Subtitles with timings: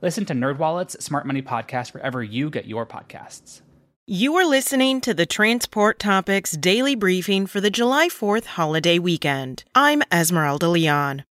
[0.00, 3.62] Listen to NerdWallet's Smart Money Podcast wherever you get your podcasts.
[4.06, 9.64] You are listening to the Transport Topics Daily Briefing for the July 4th holiday weekend.
[9.74, 11.24] I'm Esmeralda Leon.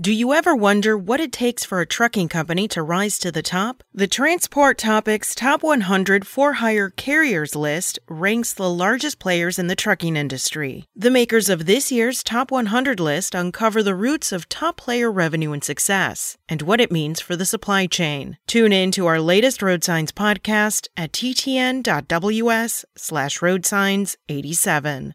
[0.00, 3.42] Do you ever wonder what it takes for a trucking company to rise to the
[3.42, 3.84] top?
[3.92, 9.76] The Transport Topics Top 100 For Hire Carriers list ranks the largest players in the
[9.76, 10.86] trucking industry.
[10.96, 15.52] The makers of this year's Top 100 list uncover the roots of top player revenue
[15.52, 18.38] and success and what it means for the supply chain.
[18.46, 25.12] Tune in to our latest Road Signs podcast at ttn.ws slash roadsigns87.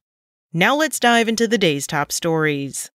[0.53, 2.91] Now let's dive into the day's top stories.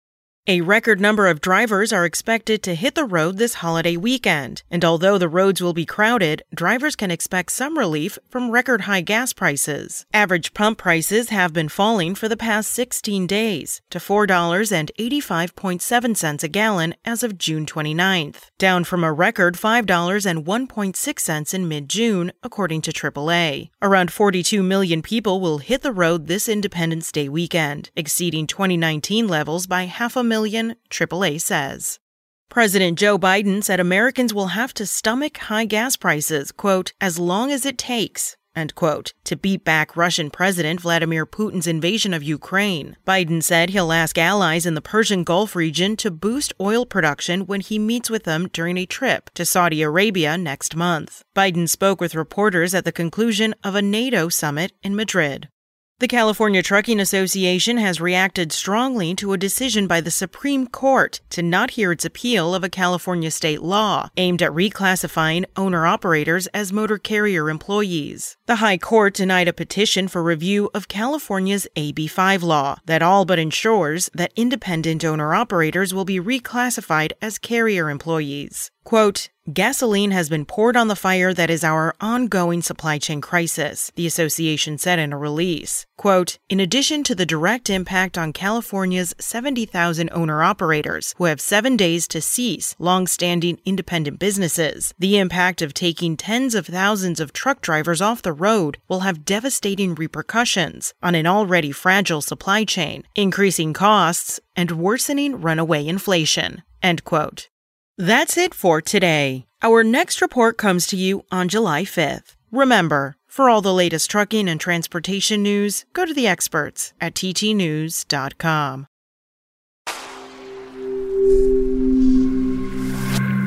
[0.48, 4.84] A record number of drivers are expected to hit the road this holiday weekend, and
[4.84, 9.32] although the roads will be crowded, drivers can expect some relief from record high gas
[9.32, 10.04] prices.
[10.12, 16.96] Average pump prices have been falling for the past 16 days to $4.85.7 a gallon
[17.04, 23.70] as of June 29th, down from a record $5.01.6 in mid June, according to AAA.
[23.80, 29.68] Around 42 million people will hit the road this Independence Day weekend, exceeding 2019 levels
[29.68, 31.98] by half a million, AAA says.
[32.48, 37.50] President Joe Biden said Americans will have to stomach high gas prices, quote, as long
[37.50, 42.96] as it takes, end quote, to beat back Russian President Vladimir Putin's invasion of Ukraine.
[43.06, 47.60] Biden said he'll ask allies in the Persian Gulf region to boost oil production when
[47.60, 51.22] he meets with them during a trip to Saudi Arabia next month.
[51.34, 55.48] Biden spoke with reporters at the conclusion of a NATO summit in Madrid.
[56.02, 61.42] The California Trucking Association has reacted strongly to a decision by the Supreme Court to
[61.42, 66.72] not hear its appeal of a California state law aimed at reclassifying owner operators as
[66.72, 68.36] motor carrier employees.
[68.46, 73.38] The High Court denied a petition for review of California's AB5 law that all but
[73.38, 78.72] ensures that independent owner operators will be reclassified as carrier employees.
[78.84, 83.90] Quote, Gasoline has been poured on the fire that is our ongoing supply chain crisis,
[83.96, 85.84] the association said in a release.
[85.96, 91.76] Quote, in addition to the direct impact on California's 70,000 owner operators who have seven
[91.76, 97.60] days to cease long-standing independent businesses, the impact of taking tens of thousands of truck
[97.60, 103.72] drivers off the road will have devastating repercussions on an already fragile supply chain, increasing
[103.72, 106.62] costs and worsening runaway inflation.
[106.80, 107.48] End quote.
[107.98, 109.44] That's it for today.
[109.62, 112.36] Our next report comes to you on July 5th.
[112.50, 118.86] Remember, for all the latest trucking and transportation news, go to the experts at ttnews.com.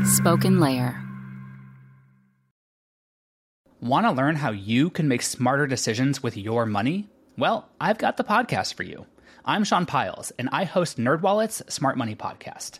[0.05, 1.01] Spoken Layer.
[3.81, 7.09] Want to learn how you can make smarter decisions with your money?
[7.37, 9.05] Well, I've got the podcast for you.
[9.43, 12.79] I'm Sean Pyles, and I host NerdWallet's Smart Money Podcast.